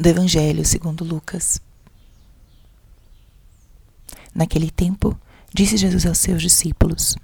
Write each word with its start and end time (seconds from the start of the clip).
do 0.00 0.08
Evangelho 0.08 0.64
segundo 0.64 1.04
Lucas. 1.04 1.60
Naquele 4.34 4.70
tempo, 4.70 5.14
disse 5.52 5.76
Jesus 5.76 6.06
aos 6.06 6.16
seus 6.16 6.40
discípulos: 6.40 7.16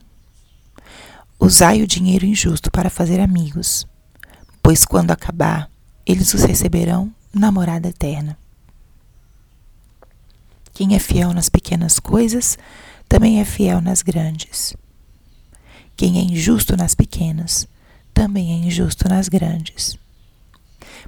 Usai 1.40 1.80
o 1.80 1.86
dinheiro 1.86 2.26
injusto 2.26 2.70
para 2.70 2.90
fazer 2.90 3.18
amigos, 3.18 3.86
pois 4.62 4.84
quando 4.84 5.10
acabar, 5.10 5.70
eles 6.04 6.34
os 6.34 6.42
receberão 6.42 7.10
na 7.33 7.51
morada 7.51 7.88
eterna. 7.88 8.37
Quem 10.74 10.95
é 10.95 10.99
fiel 10.99 11.33
nas 11.33 11.49
pequenas 11.49 11.99
coisas, 11.99 12.58
também 13.08 13.40
é 13.40 13.45
fiel 13.47 13.81
nas 13.81 14.03
grandes. 14.03 14.77
Quem 15.97 16.19
é 16.19 16.23
injusto 16.23 16.77
nas 16.77 16.95
pequenas, 16.95 17.66
também 18.12 18.52
é 18.52 18.66
injusto 18.66 19.09
nas 19.09 19.30
grandes. 19.30 19.98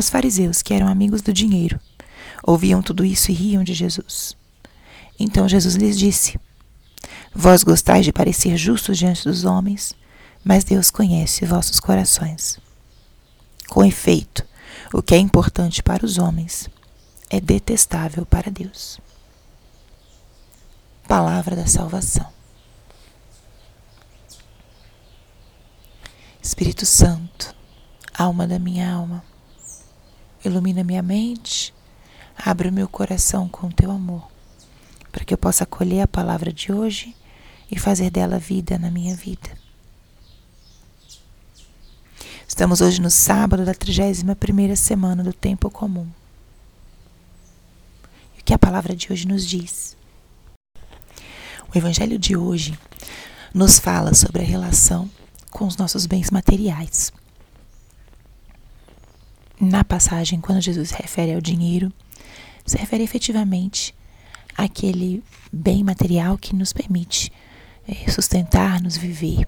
Os 0.00 0.08
fariseus, 0.08 0.62
que 0.62 0.72
eram 0.72 0.88
amigos 0.88 1.20
do 1.20 1.30
dinheiro, 1.30 1.78
ouviam 2.42 2.80
tudo 2.80 3.04
isso 3.04 3.30
e 3.30 3.34
riam 3.34 3.62
de 3.62 3.74
Jesus. 3.74 4.34
Então 5.18 5.46
Jesus 5.46 5.74
lhes 5.74 5.98
disse: 5.98 6.40
Vós 7.34 7.62
gostais 7.62 8.06
de 8.06 8.10
parecer 8.10 8.56
justos 8.56 8.96
diante 8.96 9.24
dos 9.24 9.44
homens, 9.44 9.94
mas 10.42 10.64
Deus 10.64 10.90
conhece 10.90 11.44
vossos 11.44 11.78
corações. 11.78 12.58
Com 13.68 13.84
efeito, 13.84 14.42
o 14.90 15.02
que 15.02 15.14
é 15.14 15.18
importante 15.18 15.82
para 15.82 16.06
os 16.06 16.16
homens 16.16 16.70
é 17.28 17.38
detestável 17.38 18.24
para 18.24 18.50
Deus. 18.50 18.98
Palavra 21.06 21.54
da 21.54 21.66
salvação. 21.66 22.26
Espírito 26.42 26.86
Santo, 26.86 27.54
alma 28.16 28.46
da 28.46 28.58
minha 28.58 28.90
alma, 28.90 29.22
ilumina 30.44 30.82
minha 30.82 31.02
mente, 31.02 31.74
abre 32.36 32.68
o 32.68 32.72
meu 32.72 32.88
coração 32.88 33.48
com 33.48 33.70
teu 33.70 33.90
amor, 33.90 34.30
para 35.12 35.24
que 35.24 35.34
eu 35.34 35.38
possa 35.38 35.64
acolher 35.64 36.00
a 36.02 36.08
palavra 36.08 36.52
de 36.52 36.72
hoje 36.72 37.14
e 37.70 37.78
fazer 37.78 38.10
dela 38.10 38.38
vida 38.38 38.78
na 38.78 38.90
minha 38.90 39.14
vida. 39.14 39.50
Estamos 42.48 42.80
hoje 42.80 43.00
no 43.00 43.10
sábado 43.10 43.64
da 43.64 43.74
31ª 43.74 44.74
semana 44.74 45.22
do 45.22 45.32
tempo 45.32 45.70
comum. 45.70 46.08
E 48.36 48.40
o 48.40 48.44
que 48.44 48.54
a 48.54 48.58
palavra 48.58 48.96
de 48.96 49.12
hoje 49.12 49.26
nos 49.26 49.46
diz? 49.46 49.96
O 51.72 51.78
evangelho 51.78 52.18
de 52.18 52.36
hoje 52.36 52.76
nos 53.54 53.78
fala 53.78 54.14
sobre 54.14 54.42
a 54.42 54.44
relação 54.44 55.08
com 55.50 55.66
os 55.66 55.76
nossos 55.76 56.06
bens 56.06 56.30
materiais 56.30 57.12
na 59.60 59.84
passagem, 59.84 60.40
quando 60.40 60.60
Jesus 60.60 60.90
refere 60.90 61.34
ao 61.34 61.40
dinheiro, 61.40 61.92
se 62.64 62.78
refere 62.78 63.04
efetivamente 63.04 63.94
àquele 64.56 65.22
bem 65.52 65.84
material 65.84 66.38
que 66.38 66.54
nos 66.54 66.72
permite 66.72 67.30
é, 67.86 68.10
sustentar-nos, 68.10 68.96
viver. 68.96 69.46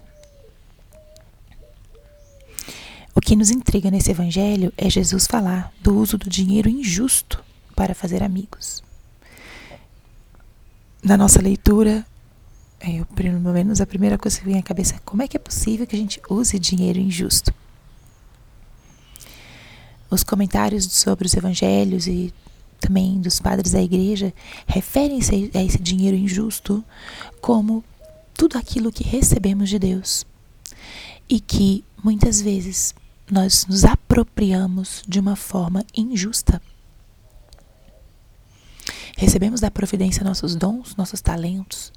O 3.15 3.21
que 3.21 3.37
nos 3.37 3.51
intriga 3.51 3.91
nesse 3.91 4.11
evangelho 4.11 4.73
é 4.77 4.89
Jesus 4.89 5.27
falar 5.27 5.73
do 5.81 5.97
uso 5.97 6.17
do 6.19 6.29
dinheiro 6.29 6.69
injusto 6.69 7.43
para 7.75 7.95
fazer 7.95 8.23
amigos. 8.23 8.83
Na 11.03 11.17
nossa 11.17 11.41
leitura, 11.41 12.07
é, 12.81 13.01
eu, 13.01 13.07
pelo 13.07 13.39
menos 13.53 13.81
a 13.81 13.87
primeira 13.87 14.19
coisa 14.19 14.39
que 14.39 14.45
vem 14.45 14.59
à 14.59 14.63
cabeça 14.63 14.97
é 14.97 14.99
como 15.05 15.23
é 15.23 15.29
que 15.29 15.37
é 15.37 15.41
possível 15.41 15.87
que 15.87 15.95
a 15.95 15.99
gente 15.99 16.21
use 16.29 16.59
dinheiro 16.59 16.99
injusto? 16.99 17.53
Os 20.13 20.23
comentários 20.23 20.85
sobre 20.93 21.27
os 21.27 21.33
evangelhos 21.33 22.07
e 22.07 22.35
também 22.79 23.19
dos 23.19 23.41
padres 23.41 23.73
da 23.73 23.81
igreja 23.81 24.31
referem-se 24.67 25.51
a 25.55 25.63
esse 25.63 25.79
dinheiro 25.79 26.15
injusto 26.15 26.85
como 27.41 27.83
tudo 28.35 28.59
aquilo 28.59 28.93
que 28.93 29.03
recebemos 29.03 29.71
de 29.71 29.79
Deus 29.79 30.27
e 31.27 31.41
que 31.41 31.83
muitas 32.05 32.43
vezes 32.43 32.95
nós 33.31 33.65
nos 33.65 33.87
apropriamos 33.87 35.03
de 35.09 35.19
uma 35.19 35.35
forma 35.35 35.83
injusta. 35.97 36.61
Recebemos 39.17 39.63
da 39.63 39.71
providência 39.71 40.23
nossos 40.23 40.55
dons, 40.55 40.95
nossos 40.95 41.23
talentos, 41.23 41.91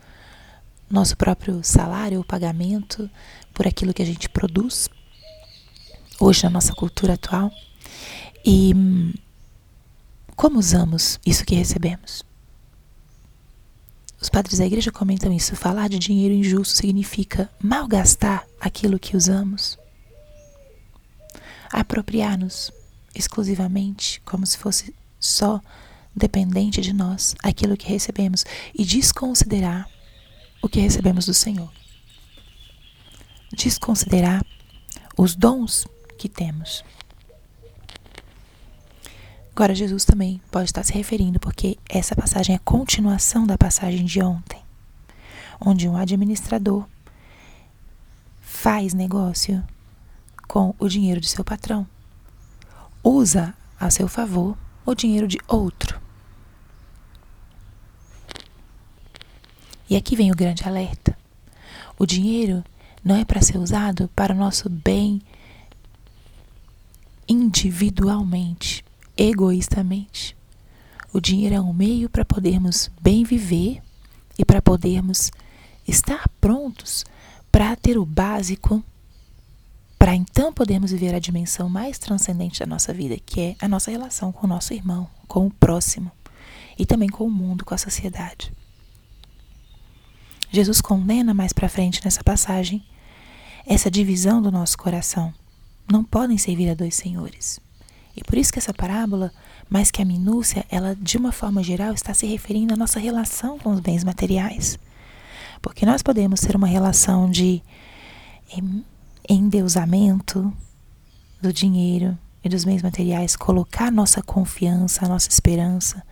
nosso 0.90 1.18
próprio 1.18 1.62
salário 1.66 2.20
ou 2.20 2.24
pagamento 2.24 3.10
por 3.54 3.68
aquilo 3.68 3.94
que 3.94 4.02
a 4.02 4.06
gente 4.06 4.30
produz. 4.30 4.90
Hoje, 6.18 6.46
na 6.46 6.50
nossa 6.50 6.74
cultura 6.74 7.16
atual, 7.16 7.52
e 8.46 8.74
como 10.36 10.60
usamos 10.60 11.20
isso 11.26 11.44
que 11.44 11.56
recebemos? 11.56 12.24
Os 14.22 14.30
padres 14.30 14.60
da 14.60 14.66
igreja 14.66 14.92
comentam 14.92 15.34
isso. 15.34 15.56
Falar 15.56 15.90
de 15.90 15.98
dinheiro 15.98 16.34
injusto 16.34 16.78
significa 16.78 17.50
malgastar 17.60 18.46
aquilo 18.60 19.00
que 19.00 19.18
usamos. 19.18 19.80
Apropriar-nos 21.72 22.72
exclusivamente, 23.16 24.22
como 24.22 24.46
se 24.46 24.58
fosse 24.58 24.94
só 25.20 25.60
dependente 26.16 26.82
de 26.82 26.94
nós, 26.94 27.36
aquilo 27.44 27.76
que 27.76 27.88
recebemos 27.90 28.46
e 28.74 28.86
desconsiderar 28.86 29.90
o 30.62 30.70
que 30.70 30.80
recebemos 30.80 31.26
do 31.26 31.34
Senhor. 31.34 31.72
Desconsiderar 33.52 34.46
os 35.18 35.36
dons 35.36 35.88
que 36.18 36.30
temos. 36.30 36.84
Agora, 39.56 39.74
Jesus 39.74 40.04
também 40.04 40.42
pode 40.52 40.66
estar 40.66 40.84
se 40.84 40.92
referindo, 40.92 41.40
porque 41.40 41.78
essa 41.88 42.14
passagem 42.14 42.54
é 42.54 42.60
continuação 42.60 43.48
da 43.48 43.58
passagem 43.58 44.04
de 44.04 44.22
ontem, 44.22 44.62
onde 45.62 45.88
um 45.88 45.96
administrador 45.96 46.86
faz 48.42 48.94
negócio 48.94 49.64
com 50.46 50.76
o 50.78 50.90
dinheiro 50.90 51.22
de 51.22 51.30
seu 51.30 51.42
patrão, 51.42 51.88
usa 53.02 53.56
a 53.80 53.90
seu 53.90 54.10
favor 54.10 54.58
o 54.86 54.94
dinheiro 54.94 55.26
de 55.26 55.38
outro. 55.48 56.02
E 59.90 59.96
aqui 59.96 60.18
vem 60.18 60.34
o 60.34 60.36
grande 60.36 60.68
alerta: 60.68 61.18
o 61.98 62.06
dinheiro 62.06 62.62
não 63.02 63.16
é 63.16 63.24
para 63.24 63.42
ser 63.42 63.58
usado 63.58 64.10
para 64.14 64.34
o 64.34 64.38
nosso 64.38 64.70
bem 64.70 65.22
individualmente 67.26 68.85
egoístamente. 69.18 70.36
O 71.14 71.20
dinheiro 71.20 71.56
é 71.56 71.62
um 71.62 71.74
meio 71.74 72.10
para 72.10 72.26
podermos 72.26 72.92
bem 73.02 73.24
viver 73.24 73.82
e 74.38 74.44
para 74.44 74.62
podermos 74.62 75.32
estar 75.88 76.28
prontos 76.42 77.06
para 77.52 77.74
ter 77.76 77.98
o 77.98 78.06
básico, 78.06 78.84
para 79.98 80.14
então 80.14 80.52
podermos 80.52 80.92
viver 80.92 81.16
a 81.16 81.20
dimensão 81.20 81.70
mais 81.70 81.98
transcendente 81.98 82.60
da 82.60 82.66
nossa 82.66 82.94
vida, 82.94 83.18
que 83.18 83.40
é 83.40 83.56
a 83.62 83.68
nossa 83.68 83.90
relação 83.90 84.32
com 84.32 84.46
o 84.46 84.50
nosso 84.50 84.74
irmão, 84.74 85.10
com 85.26 85.48
o 85.48 85.52
próximo 85.52 86.12
e 86.78 86.86
também 86.86 87.08
com 87.08 87.26
o 87.26 87.32
mundo, 87.32 87.64
com 87.64 87.74
a 87.74 87.78
sociedade. 87.78 88.52
Jesus 90.52 90.82
condena 90.82 91.34
mais 91.34 91.54
para 91.54 91.70
frente 91.70 92.04
nessa 92.04 92.24
passagem 92.24 92.84
essa 93.66 93.90
divisão 93.90 94.42
do 94.42 94.52
nosso 94.52 94.78
coração. 94.78 95.34
Não 95.90 96.04
podem 96.04 96.38
servir 96.38 96.70
a 96.70 96.76
dois 96.76 96.96
senhores. 96.96 97.60
E 98.16 98.24
por 98.24 98.38
isso 98.38 98.54
que 98.54 98.60
essa 98.60 98.74
parábola, 98.74 99.32
mais 99.70 99.92
que 99.92 100.02
a 100.02 100.06
minúcia, 100.06 100.66
ela 100.70 100.96
de 100.96 101.18
uma 101.18 101.32
forma 101.32 101.62
geral 101.62 101.94
está 101.94 102.14
se 102.14 102.26
referindo 102.26 102.74
à 102.74 102.78
nossa 102.78 103.00
relação 103.00 103.60
com 103.60 103.72
os 103.72 103.80
bens 103.80 104.04
materiais. 104.04 104.80
Porque 105.62 105.86
nós 105.86 106.02
podemos 106.02 106.40
ter 106.40 106.56
uma 106.56 106.68
relação 106.68 107.30
de 107.30 107.62
endeusamento 109.28 110.54
do 111.42 111.52
dinheiro 111.52 112.18
e 112.44 112.50
dos 112.50 112.64
bens 112.64 112.82
materiais, 112.82 113.36
colocar 113.36 113.92
nossa 113.92 114.22
confiança, 114.22 115.08
nossa 115.08 115.30
esperança, 115.30 116.06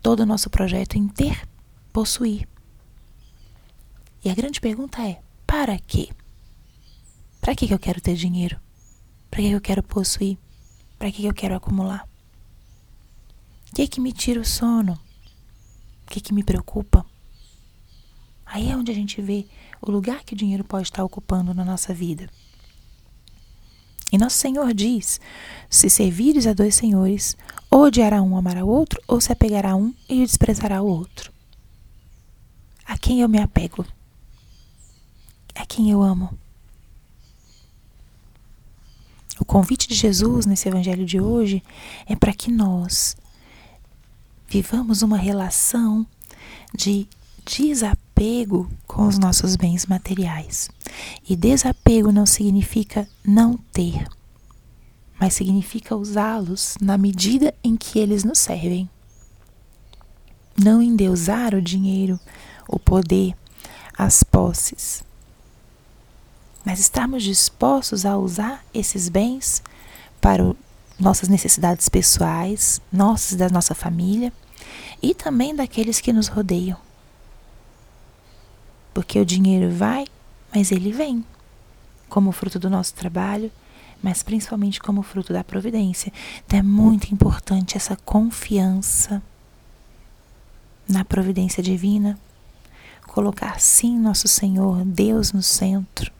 todo 0.00 0.20
o 0.20 0.26
nosso 0.26 0.48
projeto 0.48 0.96
em 0.96 1.08
ter, 1.08 1.46
possuir. 1.92 2.48
E 4.24 4.30
a 4.30 4.34
grande 4.34 4.60
pergunta 4.60 5.02
é: 5.02 5.20
para 5.46 5.78
quê? 5.78 6.08
Para 7.40 7.54
que 7.54 7.72
eu 7.72 7.78
quero 7.78 8.00
ter 8.00 8.14
dinheiro? 8.14 8.58
Para 9.30 9.40
que 9.40 9.50
eu 9.50 9.60
quero 9.60 9.82
possuir? 9.82 10.38
Para 10.98 11.12
que 11.12 11.24
eu 11.24 11.34
quero 11.34 11.54
acumular? 11.54 12.06
que 13.76 13.82
é 13.82 13.86
que 13.86 14.00
me 14.00 14.10
tira 14.10 14.40
o 14.40 14.44
sono? 14.44 14.94
O 14.94 16.10
que 16.10 16.18
é 16.18 16.22
que 16.22 16.32
me 16.32 16.42
preocupa? 16.42 17.04
Aí 18.46 18.70
é 18.70 18.76
onde 18.76 18.90
a 18.90 18.94
gente 18.94 19.20
vê 19.20 19.44
o 19.82 19.90
lugar 19.90 20.24
que 20.24 20.32
o 20.32 20.36
dinheiro 20.36 20.64
pode 20.64 20.84
estar 20.84 21.04
ocupando 21.04 21.52
na 21.52 21.62
nossa 21.62 21.92
vida. 21.92 22.26
E 24.10 24.16
nosso 24.16 24.38
Senhor 24.38 24.72
diz: 24.72 25.20
se 25.68 25.90
servires 25.90 26.46
a 26.46 26.54
dois 26.54 26.74
senhores, 26.74 27.36
ou 27.70 27.82
odiará 27.82 28.22
um, 28.22 28.34
amará 28.34 28.64
o 28.64 28.68
outro, 28.68 28.98
ou 29.06 29.20
se 29.20 29.30
apegará 29.30 29.72
a 29.72 29.76
um 29.76 29.92
e 30.08 30.24
desprezará 30.24 30.80
o 30.80 30.86
outro. 30.86 31.30
A 32.86 32.96
quem 32.96 33.20
eu 33.20 33.28
me 33.28 33.42
apego? 33.42 33.84
A 35.54 35.66
quem 35.66 35.90
eu 35.90 36.00
amo? 36.00 36.30
O 39.38 39.44
convite 39.44 39.88
de 39.88 39.94
Jesus 39.94 40.46
nesse 40.46 40.68
evangelho 40.68 41.04
de 41.04 41.20
hoje 41.20 41.62
é 42.06 42.16
para 42.16 42.32
que 42.32 42.50
nós 42.50 43.16
vivamos 44.48 45.02
uma 45.02 45.16
relação 45.16 46.06
de 46.74 47.06
desapego 47.44 48.68
com 48.86 49.06
os 49.06 49.18
nossos 49.18 49.56
bens 49.56 49.86
materiais. 49.86 50.70
E 51.28 51.36
desapego 51.36 52.10
não 52.10 52.26
significa 52.26 53.08
não 53.24 53.56
ter, 53.72 54.06
mas 55.20 55.34
significa 55.34 55.94
usá-los 55.94 56.76
na 56.80 56.96
medida 56.96 57.54
em 57.62 57.76
que 57.76 57.98
eles 57.98 58.24
nos 58.24 58.38
servem. 58.38 58.88
Não 60.58 60.82
endeusar 60.82 61.54
o 61.54 61.60
dinheiro, 61.60 62.18
o 62.66 62.78
poder, 62.78 63.34
as 63.96 64.22
posses, 64.22 65.04
mas 66.66 66.80
estarmos 66.80 67.22
dispostos 67.22 68.04
a 68.04 68.18
usar 68.18 68.64
esses 68.74 69.08
bens 69.08 69.62
para 70.20 70.42
o, 70.42 70.56
nossas 70.98 71.28
necessidades 71.28 71.88
pessoais, 71.88 72.80
nossas 72.92 73.38
da 73.38 73.48
nossa 73.48 73.72
família 73.72 74.32
e 75.00 75.14
também 75.14 75.54
daqueles 75.54 76.00
que 76.00 76.12
nos 76.12 76.26
rodeiam. 76.26 76.76
Porque 78.92 79.20
o 79.20 79.24
dinheiro 79.24 79.70
vai, 79.70 80.06
mas 80.52 80.72
ele 80.72 80.90
vem 80.90 81.24
como 82.08 82.32
fruto 82.32 82.58
do 82.58 82.68
nosso 82.68 82.94
trabalho, 82.94 83.52
mas 84.02 84.24
principalmente 84.24 84.80
como 84.80 85.04
fruto 85.04 85.32
da 85.32 85.44
providência. 85.44 86.12
Então 86.44 86.58
é 86.58 86.62
muito 86.62 87.14
importante 87.14 87.76
essa 87.76 87.94
confiança 87.94 89.22
na 90.88 91.04
providência 91.04 91.62
divina, 91.62 92.18
colocar 93.06 93.60
sim 93.60 93.96
nosso 93.96 94.26
Senhor, 94.26 94.84
Deus 94.84 95.32
no 95.32 95.42
centro. 95.42 96.15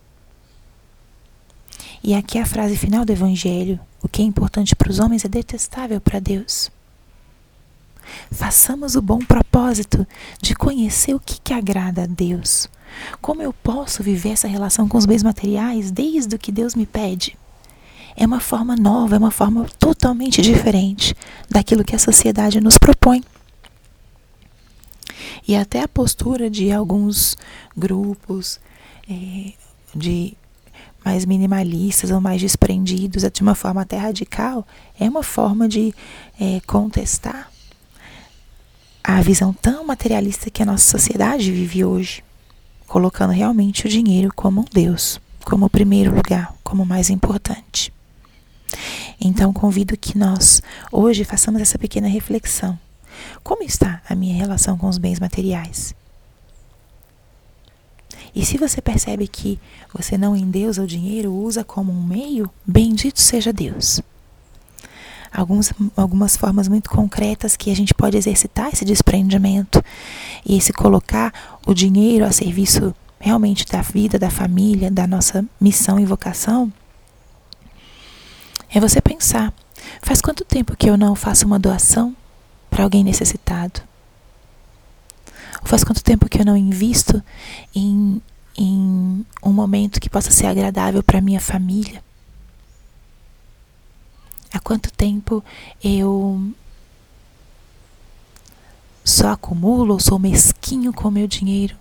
E 2.02 2.14
aqui 2.14 2.38
a 2.38 2.46
frase 2.46 2.76
final 2.76 3.04
do 3.04 3.12
Evangelho: 3.12 3.80
o 4.02 4.08
que 4.08 4.22
é 4.22 4.24
importante 4.24 4.76
para 4.76 4.90
os 4.90 4.98
homens 4.98 5.24
é 5.24 5.28
detestável 5.28 6.00
para 6.00 6.20
Deus. 6.20 6.70
Façamos 8.30 8.94
o 8.94 9.02
bom 9.02 9.18
propósito 9.18 10.06
de 10.40 10.54
conhecer 10.54 11.14
o 11.14 11.20
que, 11.20 11.40
que 11.40 11.52
agrada 11.52 12.04
a 12.04 12.06
Deus. 12.06 12.68
Como 13.20 13.42
eu 13.42 13.52
posso 13.52 14.02
viver 14.02 14.30
essa 14.30 14.48
relação 14.48 14.88
com 14.88 14.96
os 14.96 15.06
bens 15.06 15.22
materiais 15.22 15.90
desde 15.90 16.36
o 16.36 16.38
que 16.38 16.52
Deus 16.52 16.74
me 16.74 16.86
pede? 16.86 17.36
É 18.16 18.24
uma 18.24 18.40
forma 18.40 18.74
nova, 18.76 19.16
é 19.16 19.18
uma 19.18 19.30
forma 19.30 19.66
totalmente 19.78 20.40
diferente 20.40 21.14
daquilo 21.50 21.84
que 21.84 21.94
a 21.94 21.98
sociedade 21.98 22.60
nos 22.60 22.78
propõe. 22.78 23.22
E 25.46 25.54
até 25.54 25.82
a 25.82 25.88
postura 25.88 26.48
de 26.48 26.72
alguns 26.72 27.36
grupos 27.76 28.58
é, 29.08 29.52
de 29.94 30.36
mais 31.06 31.24
minimalistas 31.24 32.10
ou 32.10 32.20
mais 32.20 32.40
desprendidos, 32.40 33.22
de 33.32 33.40
uma 33.40 33.54
forma 33.54 33.82
até 33.82 33.96
radical, 33.96 34.66
é 34.98 35.08
uma 35.08 35.22
forma 35.22 35.68
de 35.68 35.94
é, 36.40 36.58
contestar 36.66 37.48
a 39.04 39.22
visão 39.22 39.52
tão 39.52 39.86
materialista 39.86 40.50
que 40.50 40.64
a 40.64 40.66
nossa 40.66 40.98
sociedade 40.98 41.52
vive 41.52 41.84
hoje, 41.84 42.24
colocando 42.88 43.30
realmente 43.30 43.86
o 43.86 43.88
dinheiro 43.88 44.32
como 44.34 44.62
um 44.62 44.64
Deus, 44.64 45.20
como 45.44 45.66
o 45.66 45.70
primeiro 45.70 46.12
lugar, 46.12 46.52
como 46.64 46.82
o 46.82 46.86
mais 46.86 47.08
importante. 47.08 47.92
Então 49.20 49.52
convido 49.52 49.96
que 49.96 50.18
nós 50.18 50.60
hoje 50.90 51.22
façamos 51.22 51.62
essa 51.62 51.78
pequena 51.78 52.08
reflexão. 52.08 52.76
Como 53.44 53.62
está 53.62 54.02
a 54.08 54.14
minha 54.16 54.34
relação 54.34 54.76
com 54.76 54.88
os 54.88 54.98
bens 54.98 55.20
materiais? 55.20 55.94
E 58.34 58.44
se 58.44 58.58
você 58.58 58.80
percebe 58.80 59.26
que 59.26 59.58
você 59.92 60.16
não 60.18 60.36
endeusa 60.36 60.82
o 60.82 60.86
dinheiro, 60.86 61.32
usa 61.32 61.64
como 61.64 61.92
um 61.92 62.02
meio, 62.02 62.50
bendito 62.66 63.20
seja 63.20 63.52
Deus 63.52 64.02
alguns, 65.36 65.72
algumas 65.96 66.36
formas 66.36 66.66
muito 66.66 66.88
concretas 66.88 67.56
que 67.56 67.70
a 67.70 67.76
gente 67.76 67.92
pode 67.92 68.16
exercitar 68.16 68.70
esse 68.72 68.84
desprendimento 68.84 69.84
e 70.44 70.56
esse 70.56 70.72
colocar 70.72 71.58
o 71.66 71.74
dinheiro 71.74 72.24
a 72.24 72.32
serviço 72.32 72.94
realmente 73.20 73.66
da 73.66 73.82
vida, 73.82 74.18
da 74.18 74.30
família, 74.30 74.90
da 74.90 75.06
nossa 75.06 75.44
missão 75.60 76.00
e 76.00 76.06
vocação, 76.06 76.72
é 78.70 78.80
você 78.80 79.00
pensar: 79.00 79.52
faz 80.02 80.20
quanto 80.20 80.44
tempo 80.44 80.76
que 80.76 80.88
eu 80.88 80.96
não 80.96 81.14
faço 81.14 81.46
uma 81.46 81.58
doação 81.58 82.16
para 82.70 82.84
alguém 82.84 83.04
necessitado? 83.04 83.82
Faz 85.66 85.82
quanto 85.82 86.02
tempo 86.02 86.28
que 86.28 86.40
eu 86.40 86.44
não 86.44 86.56
invisto 86.56 87.20
em, 87.74 88.22
em 88.56 89.26
um 89.42 89.52
momento 89.52 90.00
que 90.00 90.08
possa 90.08 90.30
ser 90.30 90.46
agradável 90.46 91.02
para 91.02 91.20
minha 91.20 91.40
família? 91.40 92.02
Há 94.52 94.60
quanto 94.60 94.92
tempo 94.92 95.44
eu 95.82 96.52
só 99.04 99.30
acumulo 99.30 99.94
ou 99.94 100.00
sou 100.00 100.20
mesquinho 100.20 100.92
com 100.92 101.08
o 101.08 101.10
meu 101.10 101.26
dinheiro? 101.26 101.76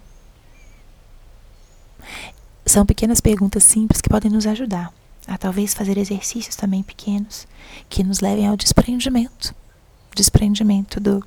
São 2.65 2.87
pequenas 2.87 3.21
perguntas 3.21 3.63
simples 3.63 4.01
que 4.01 4.09
podem 4.09 4.31
nos 4.31 4.47
ajudar 4.47 4.91
a 5.27 5.37
talvez 5.37 5.75
fazer 5.75 5.97
exercícios 5.97 6.55
também 6.55 6.81
pequenos 6.81 7.47
que 7.87 8.03
nos 8.03 8.19
levem 8.19 8.47
ao 8.47 8.57
desprendimento 8.57 9.53
desprendimento 10.15 10.99
do, 10.99 11.23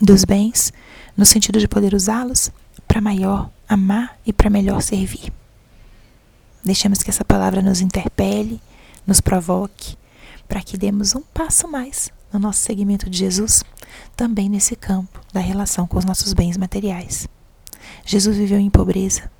dos 0.00 0.24
bens, 0.24 0.72
no 1.16 1.24
sentido 1.24 1.58
de 1.58 1.68
poder 1.68 1.94
usá-los 1.94 2.50
para 2.86 3.00
maior 3.00 3.50
amar 3.68 4.18
e 4.26 4.32
para 4.32 4.50
melhor 4.50 4.82
servir. 4.82 5.32
Deixemos 6.64 7.02
que 7.02 7.10
essa 7.10 7.24
palavra 7.24 7.62
nos 7.62 7.80
interpele 7.80 8.60
nos 9.06 9.20
provoque, 9.20 9.96
para 10.48 10.60
que 10.60 10.76
demos 10.76 11.14
um 11.14 11.22
passo 11.22 11.68
mais 11.68 12.10
no 12.32 12.38
nosso 12.38 12.60
seguimento 12.60 13.08
de 13.08 13.18
Jesus, 13.18 13.62
também 14.16 14.48
nesse 14.48 14.74
campo 14.74 15.20
da 15.32 15.40
relação 15.40 15.86
com 15.86 15.96
os 15.96 16.04
nossos 16.04 16.32
bens 16.32 16.56
materiais. 16.56 17.28
Jesus 18.04 18.36
viveu 18.36 18.58
em 18.58 18.68
pobreza, 18.68 19.30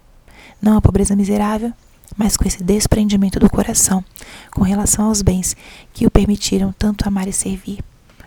não 0.62 0.76
a 0.76 0.80
pobreza 0.80 1.16
miserável, 1.16 1.72
mas 2.16 2.36
com 2.36 2.46
esse 2.46 2.62
desprendimento 2.62 3.40
do 3.40 3.50
coração 3.50 4.04
com 4.52 4.62
relação 4.62 5.06
aos 5.06 5.20
bens 5.20 5.56
que 5.92 6.06
o 6.06 6.10
permitiram 6.10 6.72
tanto 6.78 7.06
amar 7.06 7.26
e 7.26 7.32
servir, 7.32 7.80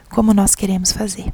como 0.10 0.34
nós 0.34 0.54
queremos 0.54 0.92
fazer. 0.92 1.34